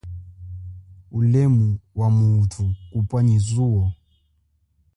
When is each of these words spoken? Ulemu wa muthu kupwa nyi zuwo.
Ulemu 1.11 1.79
wa 1.95 2.07
muthu 2.15 2.65
kupwa 2.91 3.19
nyi 3.23 3.37
zuwo. 3.45 3.85